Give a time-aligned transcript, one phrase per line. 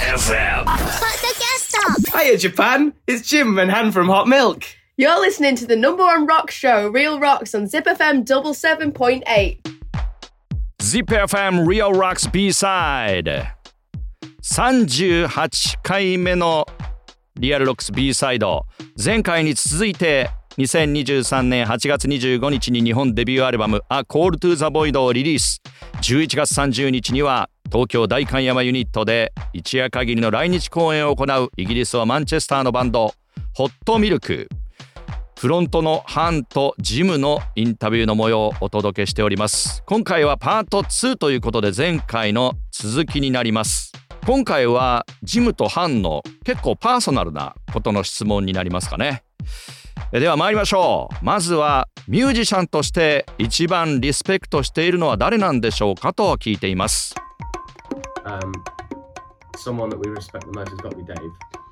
[0.00, 0.66] FM.
[2.12, 2.92] Hiya, Japan.
[3.06, 4.64] It's Jim and Han from Hot Milk.
[4.96, 8.92] You're listening to the number one rock show, Real Rocks, on Zip FM double seven
[8.92, 9.60] point eight.
[10.82, 13.46] ZIPFM Real Rocks B-Side
[14.42, 16.66] 38回目の
[17.36, 18.66] リアルロックス B サイド
[19.02, 25.62] 前回に続いて2023年8月25日に日本デビューアルバム「A Call to the Void」をリリース
[26.02, 33.12] 11月30日には東京代官山ユニットで一夜限りの来日公演を行うイギリスはマンチェスターのバンド
[33.52, 34.48] ホットミルク。
[35.36, 39.82] フロントのハンとジムのインタビューの模様をお届けしております。
[39.86, 43.90] 今回はパート2ということで前回の続きになります。
[44.24, 49.24] 今回はジムとハンの結構パーソナルなことの質問になりますかね。
[50.12, 51.24] では参りましょう。
[51.24, 57.16] まずはミュージシャンとして一番リスペクトしているのは誰なんでしょうかと聞いています。
[58.24, 58.52] Um,
[59.56, 61.30] someone that we respect the most has got to be Dave.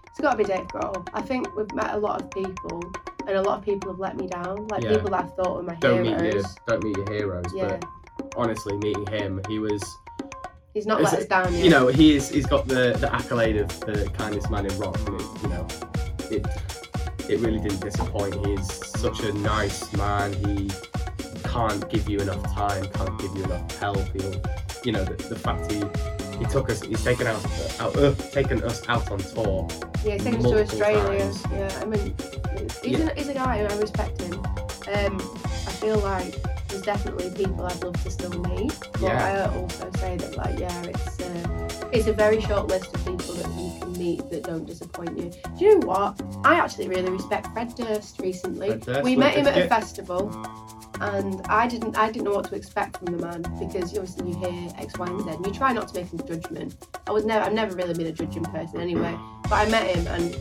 [0.09, 1.06] It's got to be Dave Grohl.
[1.14, 2.83] I think we've met a lot of people,
[3.27, 4.67] and a lot of people have let me down.
[4.69, 4.94] Like Yeah.
[4.97, 6.34] people that I thought were my Don't meet heroes.
[6.34, 7.78] your don't meet your heroes, Yeah,
[8.19, 9.83] but honestly, meeting him, he was
[10.75, 11.64] he's not let us down yet.
[11.64, 14.97] you know he is he's got the the accolade of the kindest man in rock,
[15.09, 15.66] and it, you know
[16.31, 16.47] it
[17.31, 18.34] it really didn't disappoint.
[18.47, 20.33] He's such a nice man.
[20.44, 20.70] He
[21.44, 23.98] can't give you enough time, can't give you enough help.
[24.12, 24.42] He'll,
[24.84, 25.81] you know, the, the fact he
[26.42, 27.44] he took us, he's taken out,
[27.80, 29.68] out uh, taken us out on tour.
[30.04, 31.18] Yeah, he's taken us to Australia.
[31.20, 31.44] times.
[31.52, 32.14] Yeah, I mean,
[32.82, 33.08] he's, Yeah.
[33.10, 34.34] a, he's a guy and I respect him.
[34.34, 35.20] Um,
[35.68, 36.34] I feel like
[36.68, 39.48] there's definitely people I'd love to still meet, but Yeah.
[39.52, 43.34] I also say that like yeah, it's uh, it's a very short list of people
[43.34, 45.30] that you can meet that don't disappoint you.
[45.58, 46.20] Do you know what?
[46.44, 48.68] I actually really respect Fred Durst recently.
[48.68, 50.30] Fred Durst, we met him at a festival.
[51.03, 54.39] And I didn't, I didn't know what to expect from the man because obviously you
[54.39, 56.77] hear X, Y, and Z, and you try not to make a judgment.
[57.09, 59.19] I was never, I've never really been a judging person anyway.
[59.42, 60.36] But I met him, and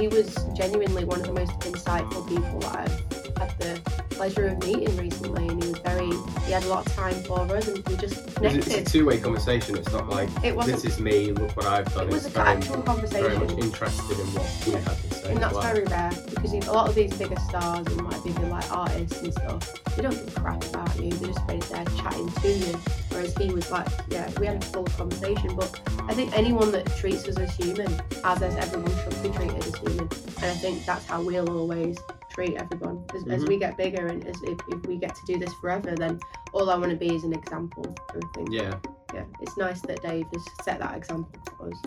[0.00, 3.80] he was genuinely one of the most insightful people that I've had the
[4.10, 5.48] pleasure of meeting recently.
[5.48, 6.10] And he was very,
[6.46, 8.68] he had a lot of time for us, and we just It's, connected.
[8.68, 9.76] it's a two-way conversation.
[9.76, 11.32] It's not like It this is me.
[11.32, 12.08] Look what I've done.
[12.08, 13.40] it was it's an very, actual very conversation.
[13.40, 15.32] much interested in what we had to say.
[15.32, 15.62] and that's well.
[15.62, 19.32] very rare because a lot of these bigger stars and like bigger like artists and
[19.32, 21.10] stuff, they don't give a crap about you.
[21.10, 22.74] They're just right there chatting to you.
[23.10, 25.54] Whereas he was like, yeah, we had a full conversation.
[25.56, 27.88] But I think anyone that treats us as human,
[28.24, 31.98] as as everyone should be treated as human, and I think that's how we'll always
[32.34, 33.04] treat everyone.
[33.14, 33.48] As, as Mhm.
[33.48, 36.18] we get bigger and as if, if we get to do this forever, then
[36.52, 37.84] all I want to be is an example.
[38.14, 38.74] And I think, Yeah,
[39.14, 41.80] yeah, it's nice that Dave has set that example for us,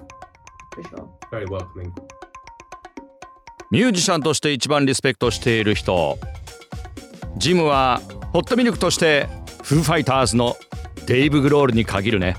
[0.74, 1.07] for sure.
[1.31, 1.91] very welcoming.
[3.69, 6.18] ミュージシャンとして一番リスペクトしている人
[7.36, 9.28] ジムはホットミルクとして
[9.63, 10.56] フーファイターズの
[11.06, 12.38] デイブ・グロールに限るね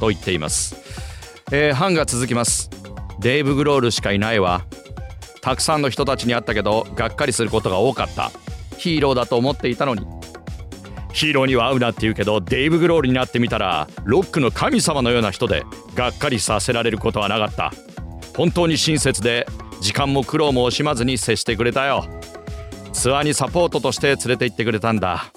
[0.00, 0.74] と言っています、
[1.52, 2.68] えー、班が続きます
[3.20, 4.66] デイブ・グロールしかいないわ
[5.42, 8.30] たくさんの人たちに会ったけどがっかりすることが多かった。
[8.78, 10.06] ヒーローだと思っていたのに。
[11.12, 15.64] ヒーローには会うなって言うけどデイブ・グロールになってみたらロックの神様のような人で
[15.94, 17.72] がっかりさせられることはなかった。
[18.36, 19.46] 本当に親切で
[19.80, 22.06] 時間も苦労も惜しまずに接してくれたよ。
[22.92, 25.32] ツアーにサポートとして連れて行ってくれたんだ。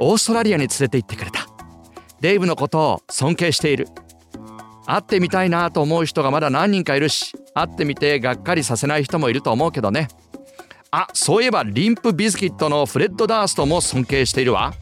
[0.00, 1.46] オーストラリアに連れて行ってくれた。
[2.20, 3.86] デイブのことを尊敬している。
[4.86, 10.08] 会ってみたいなと思う人がまだ何人かいるし会ってみてがっかりさせない人もいると思うけどね。
[10.90, 14.74] あそういえばリンプビスキットのフレッド・ダーストも尊敬しているわ。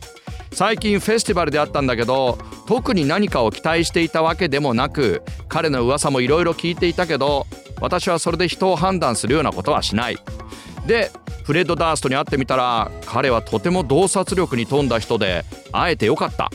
[0.52, 2.36] 最近フェスティバルであったんだけど
[2.66, 7.46] 特に何かを期待していたわけでもなく彼の噂もいろいろ聞いていたけど
[7.80, 10.18] 私はそれで人を判断するようなことはしない。
[10.86, 11.10] で
[11.44, 16.50] フレッド・ダーストに会ってみたら彼はとても洞察力に富んだ人で会えてよかった。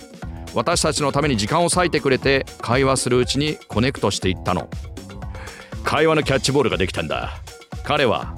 [0.58, 4.68] 私たちのために時間を割いてくれて会話するうちにコネクトしていったの。
[5.84, 7.34] 会話のキャッチボールができたんだ。
[7.84, 8.36] 彼は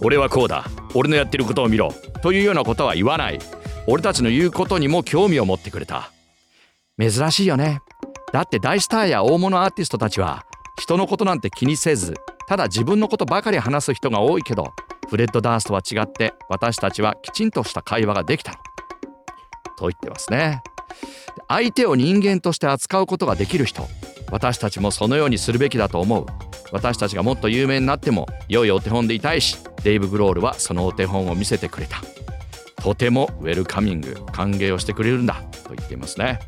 [0.00, 0.66] 俺はこうだ。
[0.94, 1.92] 俺のやってることを見ろ。
[2.22, 3.40] というようなことは言わない。
[3.88, 6.12] 俺たちの言うことにも興味を持ってくれた。
[7.00, 7.80] 珍しいよね。
[8.32, 10.46] だって大スターや大物アーティストたちは
[10.78, 12.14] 人のことなんて気にせず
[12.46, 14.72] ただ自分のことばかり話す人が多いけど
[15.08, 18.52] フレッド・ダースとは違って私たちはきちんとした会話ができた
[19.76, 20.62] と言ってますね。
[21.48, 23.88] 相手を人間として扱うことができる人。
[24.30, 26.26] 私たちもそのようにするべきだと思う。
[26.72, 32.00] 私たちがもっと有名になっても良いお手本でいたいしデイブ・グロールはそのお手本を見せてくれた。
[32.82, 35.42] とてもウェルカミング歓迎をしてくれるんだ。
[35.64, 36.40] と言っていますね。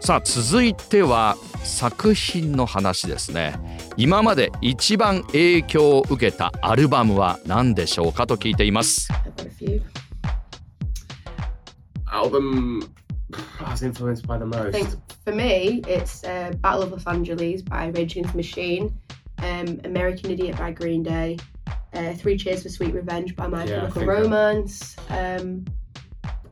[0.00, 3.58] さあ続いては作品の話ですね。
[3.96, 9.08] 今まで一番影響を受けたアルバムは何でしょうかと聞いています。
[13.32, 13.56] I've got a few.
[13.58, 14.74] Album, I was influenced by the most.
[14.74, 14.94] I think
[15.24, 18.98] for me, it's uh, Battle of Los Angeles by Rage Against the Machine,
[19.38, 21.38] um, American Idiot by Green Day,
[21.92, 24.96] uh, Three Cheers for Sweet Revenge by My Yeah, I Chemical Romance.
[25.08, 25.64] Um,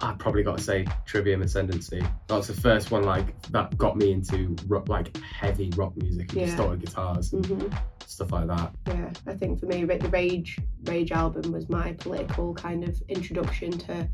[0.00, 2.00] I've probably got to say Trivium Ascendancy.
[2.26, 6.30] That was the first one like that got me into rock, like heavy rock music
[6.32, 6.46] and Yeah.
[6.46, 7.78] distorted guitars and mhm.
[8.04, 8.74] stuff like that.
[8.88, 13.70] Yeah, I think for me, the Rage Rage album was my political kind of introduction
[13.70, 14.08] to.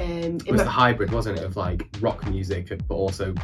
[0.00, 0.06] Um,
[0.36, 3.34] It in was the hybrid, wasn't it, of like rock music, but also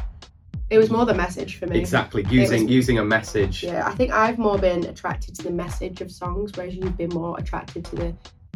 [0.69, 1.79] it was more the message for me.
[1.79, 3.63] exactly using was- using a message.
[3.63, 7.13] Yeah, I think I've more been attracted to the message of songs, whereas you've been
[7.13, 8.07] more attracted to the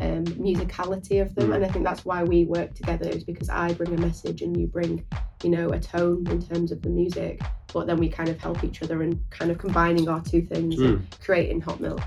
[0.01, 1.49] um, musicality of them.
[1.49, 1.55] Mm.
[1.55, 4.59] And I think that's why we work together is because I bring a message and
[4.59, 5.05] you bring,
[5.43, 7.39] you know, a tone in terms of the music.
[7.71, 10.79] But then we kind of help each other and kind of combining our two things
[10.79, 12.01] and creating Hot Milk.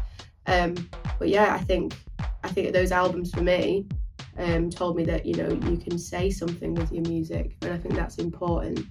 [0.46, 0.75] Um,
[1.19, 1.94] but yeah, I think
[2.43, 3.87] I think those albums for me
[4.38, 7.78] um, told me that you know you can say something with your music, and I
[7.78, 8.86] think that's important.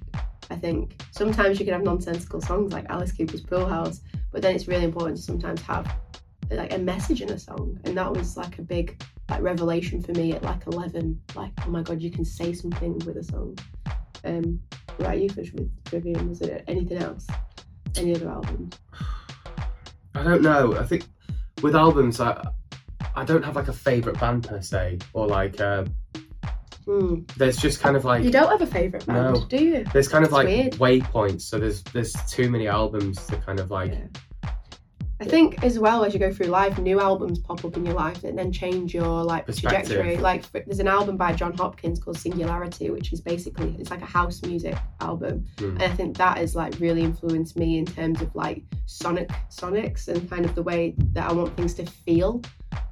[0.50, 4.01] I think sometimes you can have nonsensical songs like Alice Cooper's Pool House,
[4.31, 5.95] but then it's really important to sometimes have
[6.51, 10.12] like a message in a song, and that was like a big like revelation for
[10.13, 11.19] me at like 11.
[11.36, 13.57] Like, oh my god, you can say something with a song.
[14.25, 14.60] Um,
[14.95, 16.30] what about you, Fish, with Trivium?
[16.30, 17.28] Was it anything else?
[17.95, 18.78] Any other albums?
[20.16, 20.78] I don't know.
[20.78, 21.06] I think
[21.62, 22.48] with albums, I
[23.15, 25.86] I don't have like a favorite band per se, or like uh,
[26.86, 27.21] Hmm.
[27.38, 29.45] there's just kind of like You don't have a favourite band, No.
[29.45, 29.86] do you?
[29.94, 30.74] there's kind of like weird.
[30.74, 31.44] waypoints.
[31.44, 34.07] So there's there's too many albums to kind of like Yeah.
[35.19, 37.95] I think as well as you go through life, new albums pop up in your
[37.95, 40.18] life that then change your like trajectory.
[40.18, 44.06] Like there's an album by John Hopkins called Singularity, which is basically it's like a
[44.06, 45.71] house music album, Hmm.
[45.77, 50.07] and I think that has like really influenced me in terms of like sonic sonics
[50.10, 52.42] and kind of the way that I want things to feel.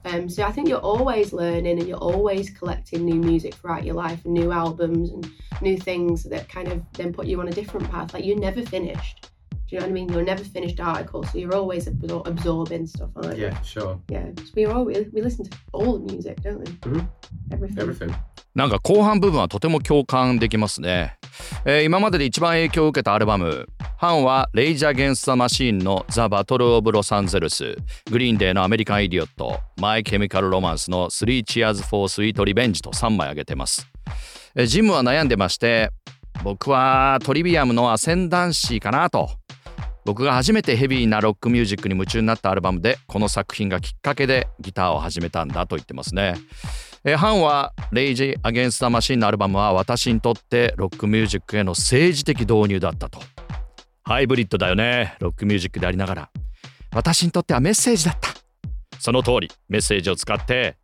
[0.05, 3.95] Um, so I think you're always learning and you're always collecting new music throughout your
[3.95, 5.29] life and new albums and
[5.61, 8.13] new things that kind of then put you on a different path.
[8.13, 9.29] Like you're never finished.
[9.71, 10.09] Do you know what I mean?
[10.09, 13.45] You're never finished article, so you're always absor- absorbing stuff, aren't you?
[13.45, 14.25] yeah, sure, Yeah.
[14.35, 16.65] So we all we, we listen to all the music, don't we?
[16.65, 17.07] Mhm.
[17.53, 17.79] Everything.
[17.79, 18.13] everything.
[18.53, 21.15] なんか後半部分はとても共感できますね、
[21.63, 23.65] えー今までで一番影響を受けたアルバム
[23.97, 27.77] 「ハン」はレイジ・アゲンスト・マシーンの「ザ・バトル・オブ・ロサンゼルス」
[28.11, 33.87] グリーンデーの「アメリカン・イディオット」マイ・ケミカル・ロマンスの「スリー・チアーズ・フォー・スイート・リベンジ」と3枚挙げてます、
[34.53, 35.91] えージムは悩んでまして
[36.43, 39.29] 僕はトリビアムの「アセンダンシー」かなと
[40.05, 46.35] 僕が初めてヘビーなロックミュージックに夢中になったアルバムでこの作品がきっかけでギターを始めたんだと言ってますね。
[47.03, 53.19] えーハンは「レイジ・アゲンスト・マシン」のアルバムは私にとってロックミュージックへの政治的導入だったと。
[54.03, 56.29] ハイブリッドだよねロックミュージックでありながら。
[56.93, 58.29] 私にとってはメッセージだった。
[58.99, 60.77] その通りメッセージを使って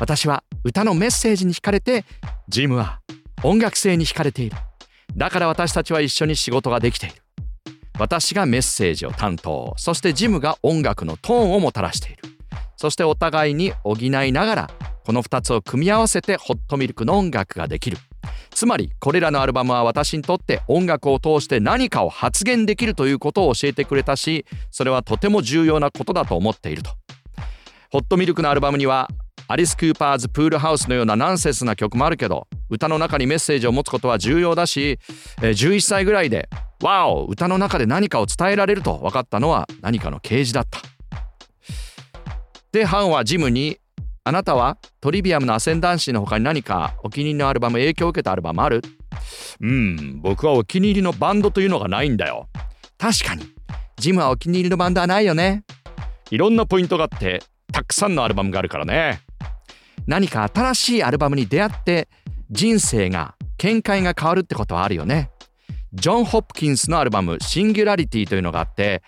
[0.00, 2.04] 私は歌のメッセージに惹かれて
[2.48, 3.00] ジムは
[3.42, 4.56] 音楽性に惹かれている。
[5.16, 7.16] だから私たちは一緒に仕事ができている。
[7.98, 9.74] 私がメッセージを担当。
[9.78, 12.22] そしてジムが音楽のトーンをもたらしている。
[12.76, 14.70] そしてお互いに補いながら
[15.04, 17.96] この2つを組み合わせてホットミルクの音楽ができる。
[18.50, 26.90] つまりこれらのアルバムは私にとって音楽を通して何かを発言できるということを教えてくれたしそれはとても重要なことだと思っていると。
[27.90, 29.08] ホットミルクのアルバムには
[29.48, 34.98] アリス・クーパーズ・プールハウスのようなナンセンスな曲もあるけど歌の中にメッセージを持つことは重要だし
[35.38, 36.48] 11歳ぐらいで
[36.82, 40.80] 「ワオ歌の中で何かを伝えられる」と分かったのは何かの啓示だった。
[42.72, 43.78] でハンはジムに
[44.24, 48.82] 「あなたはトリビアムのアセンダンシーの他に何かお気に入りのアルバム影響を受けたアルバムある?」
[49.60, 52.48] うん僕はお気に入りのバンドというのがないんだよ。
[52.98, 53.44] 確かに
[53.96, 55.64] ジムはお気に入りのバンドはないよね。
[56.30, 59.20] いろんなポイントがあってたくさんのアルバムがあるからね。
[60.06, 62.08] 何か新しいアルバムに出会って
[62.50, 65.30] 人生が見解が変わるってことはあるよね。
[65.96, 69.02] ジョン・ホプキンスのアルバム「シンギュラリティ」というのがあって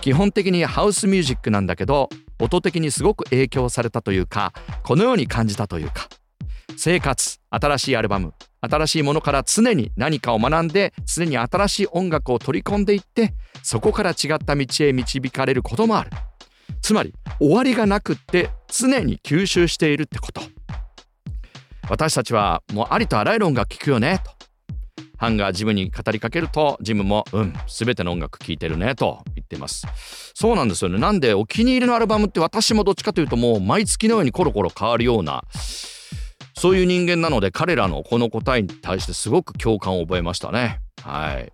[0.00, 4.52] 基本的にハウスミュージックなんだけど音的にすごく影響されたというか
[4.84, 6.08] このように感じたというか。
[6.76, 16.10] 生活新しいアルバム新しいものから常に何かを学んで常に新しい音楽を取り込んでいってそこから違った道へ導かれることもある。
[16.80, 20.42] つまり終わりがなくって常に吸収しているってこと。
[21.88, 24.37] 私たちはもうありとあらゆる音楽聴くよねと。
[25.16, 29.86] ハンがジムに語りかけるとジムもうん全ての音楽聴いてるねと言ってます。
[30.34, 30.98] そうなんですよね。
[30.98, 35.44] なんでお気に入りのアルバムって私もどっちかというともう毎月のようにコロコロ変わるような
[36.54, 40.80] そういう人間なので彼らのこの答えに対してすごく共感を覚えましたね。
[41.02, 41.52] はい。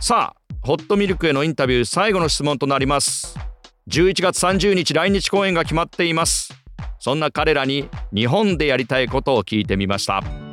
[0.00, 3.38] さあホットミルクへのインタビュー最後の質問となります。
[3.88, 6.54] 11月30日来日公演が決まっています。
[6.98, 10.49] そんな彼らに日本でやりたいことを聞いてみました。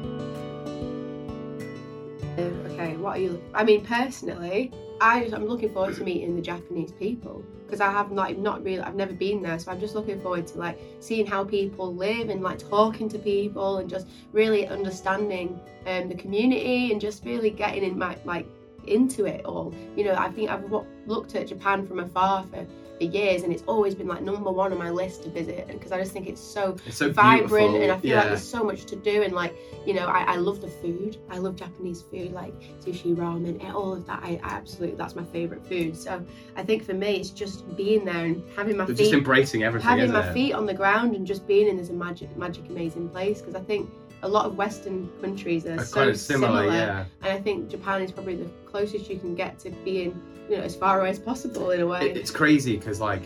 [3.08, 3.42] What are you?
[3.54, 7.90] I mean, personally, I just, I'm looking forward to meeting the Japanese people because I
[7.90, 10.78] have not not really I've never been there, so I'm just looking forward to like
[11.00, 16.16] seeing how people live and like talking to people and just really understanding um, the
[16.16, 18.46] community and just really getting in my like
[18.88, 19.74] into it all.
[19.96, 20.70] You know, I think I've
[21.06, 24.72] looked at Japan from afar for for years, and it's always been like number one
[24.72, 25.68] on my list to visit.
[25.68, 27.82] because I just think it's so, it's so vibrant, beautiful.
[27.82, 28.20] and I feel yeah.
[28.20, 29.24] like there's so much to do.
[29.24, 31.18] And like you know, I, I love the food.
[31.30, 34.22] I love Japanese food, like sushi, ramen, eh, all of that.
[34.24, 35.96] I, I absolutely that's my favorite food.
[35.96, 36.24] So
[36.56, 39.88] I think for me, it's just being there and having my feet, just embracing everything.
[39.88, 40.34] having my it?
[40.34, 43.42] feet on the ground, and just being in this magic, magic, amazing place.
[43.42, 43.90] Because I think
[44.24, 47.06] a lot of Western countries are, Are so kind of similar, yeah.
[47.22, 50.64] and I think Japan is probably the closest you can get to being, you know,
[50.64, 52.12] as far away as possible in a way.
[52.12, 53.24] It's crazy because like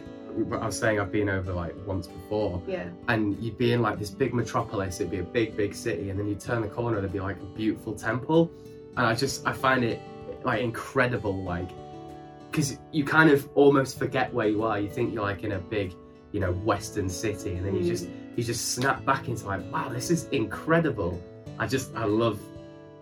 [0.54, 4.00] I was saying, I've been over like once before, yeah, and you'd be in like
[4.00, 5.00] this big metropolis.
[5.00, 7.38] It'd be a big, big city, and then you turn the corner, there'd be like
[7.42, 8.50] a beautiful temple,
[8.96, 10.00] and I just I find it
[10.46, 11.70] like incredible, like
[12.50, 14.80] because you kind of almost forget where you are.
[14.80, 15.94] You think you're like in a big,
[16.32, 17.88] you know, Western city, and then you Mm.
[17.88, 18.08] just
[18.38, 21.22] you just snap back into like, wow, this is incredible.
[21.60, 22.40] I just I love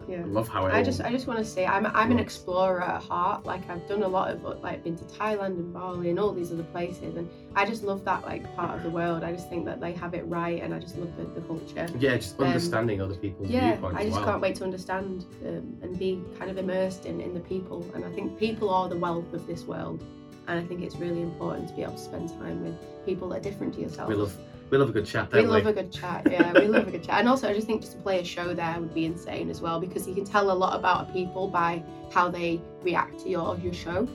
[0.10, 0.18] yeah.
[0.22, 0.72] I love how it.
[0.74, 3.46] I all- just I just want to say I'm I'm an explorer at heart.
[3.46, 6.52] Like I've done a lot of like been to Thailand and Bali and all these
[6.52, 9.24] other places, and I just love that like part of the world.
[9.24, 11.88] I just think that they have it right, and I just love the, the culture.
[12.00, 14.26] yeah, just um, understanding other people's Yeah, viewpoints I just well.
[14.26, 17.86] can't wait to understand um, and be kind of immersed in, in the people.
[17.94, 20.04] And I think people are the wealth of this world.
[20.48, 22.74] And I think it's really important to be able to spend time with
[23.06, 24.10] people that are different to yourself.
[24.10, 24.36] We love
[24.70, 25.56] we love a good chat, We don't we?
[25.58, 26.54] love a good chat, yeah.
[26.54, 28.54] We love a good chat, and also I just think just to play a show
[28.54, 31.48] there would be insane as well because you can tell a lot about a people
[31.48, 34.08] by how they react to your your show.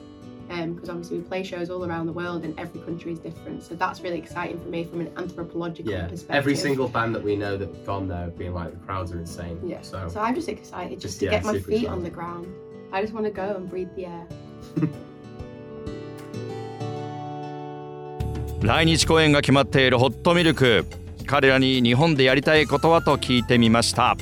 [0.51, 3.63] Um, because obviously we play shows all around the world and every country is different,
[3.63, 6.35] so that's really exciting for me from an anthropological yeah, perspective.
[6.35, 9.17] every single band that we know that have gone there being like the crowds are
[9.17, 9.59] insane.
[9.65, 9.81] Yeah.
[9.81, 12.45] So, So I'm just excited just, Just, to yeah, get my feet on the ground.
[12.91, 14.27] I just want to go and breathe the air.
[18.65, 20.87] 来日公演が決まっているホットミルク
[21.27, 24.17] 彼らに日本でやりたいことはと聞いてみました。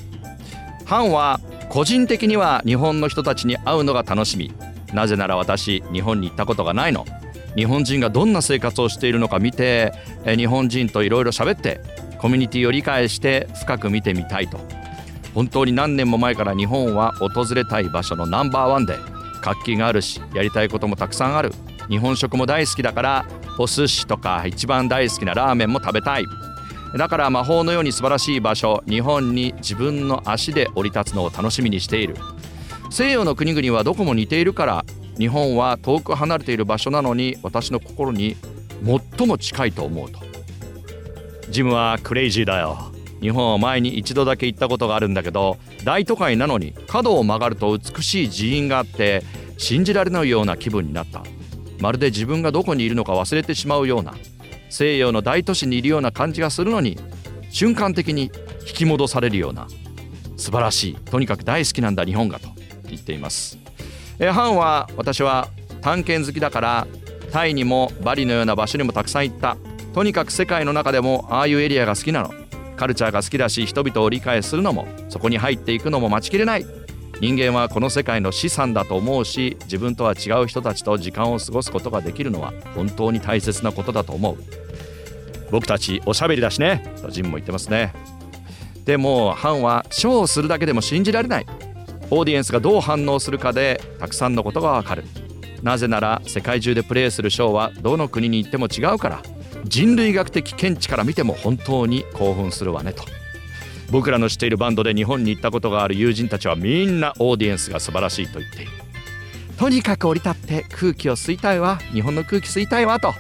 [0.84, 4.54] ハンは個人的には日本の人たちに会うのが楽しみ。
[4.94, 7.06] なぜなら私日本に行ったことがないの。
[7.56, 9.94] 日本人がどんな生活をしているのか見て
[10.26, 11.80] 日本人といろいろ喋って
[12.18, 14.60] コミュニティを理解して深く見てみたいと。
[15.34, 18.98] 本当に何年も前から日本は訪れたい場所のナンバーワンで
[19.40, 21.54] 活気があるしやりたいこともたくさんある。
[21.88, 23.26] 日本食も大好きだから
[23.57, 26.25] お寿司とか一番大好きなラーメンも食べたい。
[26.98, 32.15] だから魔法のように素晴らしい場所日本に自分の足で降り立つのを楽しみにしている。
[32.89, 34.86] 西洋の国々はどこも似ているから
[35.17, 38.36] 日本は遠く離れている場所なのに私の心に
[39.17, 40.19] 最も近いと思うと。
[41.50, 42.91] ジムはクレイジーだよ。
[43.22, 49.24] 日本は前に一度だけ行ったことがあるんだけど大都会なのに角を曲がると美しい寺院があって
[49.57, 51.24] 信じられないような気分になった。
[51.84, 54.13] まるで自分がどこにいるのか忘れてしまうような
[54.70, 56.98] 西洋の大都市にいるような感じがするのに
[57.52, 58.32] 瞬間的に
[58.66, 59.68] 引き戻されるような
[60.38, 62.48] 素晴らしいとにかく大好きなんだ日本がと
[62.86, 63.58] 言っています。
[64.18, 65.50] えハンは私は
[65.82, 66.88] 探検好きだから
[67.34, 69.58] タイにもバリのような場所にもたくさん行った。
[69.94, 72.34] とにかく世界の中でもああいうエリアが好きなの。
[72.78, 76.83] カルチャーが好きだし人々を理解するのもそこに入っていくのも待ちきれない。
[77.20, 84.38] 人間はこの世界の資産だと思うし自分とは違う人たちと時間を過ごすことができるのは本当に大切なことだと思う。
[85.51, 86.96] 僕たちおしゃべりだしね。
[87.01, 87.93] とジンも言ってますね。
[88.86, 91.46] でもハンはショーをするだけでも信じられない。
[92.10, 95.03] オーディエンスがどう反応するかでたくさんのことがわかる。
[95.62, 99.24] なぜなら世界中でプレイするショーはどの国に行っても違うから。
[99.65, 103.05] 人類学的見地から見ても本当に興奮するわねと。
[103.94, 108.72] 僕らの知っているバンドで日本に行ったことがある友人たちはみんなオーディエンスが素晴らしいと言っている。
[109.60, 111.78] とにかく降り立って空気を吸いたいわ。
[111.94, 113.14] 日本の空気吸いたいわと、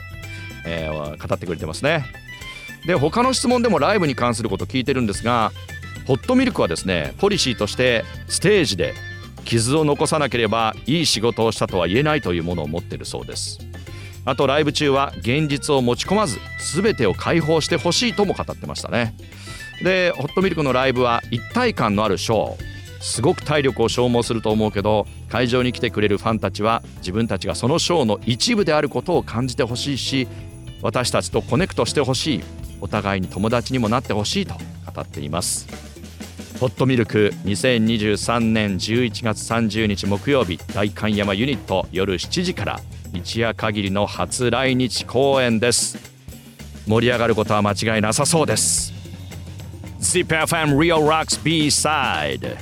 [0.65, 2.05] えー語ってくれてますね。
[2.87, 5.51] で他の質問でもライブに関すること聞いてるんですが
[6.07, 8.95] ホットミルクはですねポリシーとしてステージで
[9.45, 13.59] 傷を残さなければいい仕事をしたとは言えないというものを持ってるそうです。
[14.25, 16.39] あとライブ中は現実を持ち込まず
[16.73, 19.13] 全てを解放してほしいとも語ってましたね。
[19.83, 22.73] でホットミルクのライブは一体感のあるショー。
[23.01, 30.25] すごく体力を消耗すると思うけど会場に来てくれるファンたちは自分たちがそのショーの一部であることを感じてほしいし
[30.81, 32.43] 私たちとコネクトしてほしい
[32.79, 34.55] お互いに友達にもなってほしいと
[34.93, 35.67] 語っています。
[36.59, 42.79] ホットミルク2023年11月30日木曜日代官山ユニット夜7時から
[43.13, 45.97] 一夜限りの初来日公演です。
[46.87, 48.92] 盛り上がることは間違いなさそうです。
[50.13, 52.55] ZIPFM Real Rocks B-Side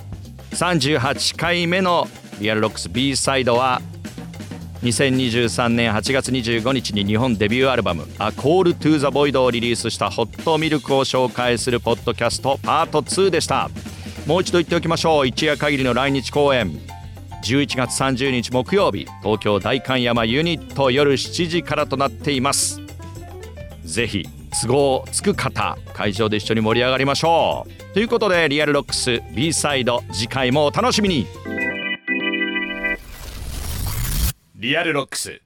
[0.51, 2.07] 38回目の
[2.39, 3.81] リアルロックス B サイドは
[4.83, 13.69] 2023年8月25日に日本デビューアルバム「A Call to the Void」をリリースしたホットミルクを紹介するポッドキャストパート2でした。
[14.25, 15.27] もう一度言っておきましょう。
[15.27, 16.71] 一夜限りの来日公演。
[17.43, 22.79] 11月30日木曜日東京代官山ユニット夜7時からとなっています。
[23.83, 27.93] ぜひ都合つく方会場で一緒に盛り上がりましょう。
[27.93, 31.25] ということでリアルロックス B サイド次回もお楽しみに。
[34.55, 35.41] リアルロックス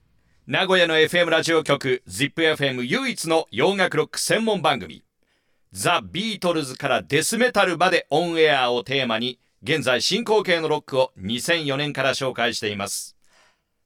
[0.48, 5.04] 名古屋の FM ラジオ局 ZIPFM 唯一の洋楽ロック専門番組。
[5.72, 13.16] ザ・ビートルズからデスメタルまでオンエアをテーマに現在進行形のロックを2004年から紹介しています。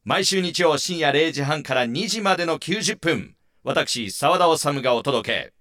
[0.04, 3.36] 毎週日曜深夜0時半から2時までの90分。
[3.64, 5.54] 私澤田治がお届け。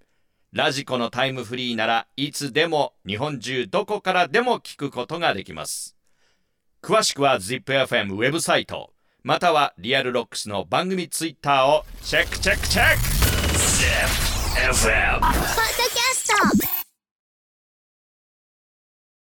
[0.52, 5.96] ラジコのタイムフリーならいつでも日本中どこからでも聞くことができます。
[6.80, 8.92] 詳しくは ZIPFM ウェブサイト
[9.24, 13.00] またはリアルロックスの番組ツイッターをチェックチェックチェック。
[14.78, 15.20] ZIPFM